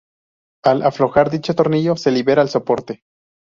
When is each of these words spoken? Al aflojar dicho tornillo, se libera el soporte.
Al 0.63 0.81
aflojar 0.81 1.29
dicho 1.29 1.53
tornillo, 1.53 1.95
se 1.95 2.09
libera 2.09 2.41
el 2.41 2.49
soporte. 2.49 3.03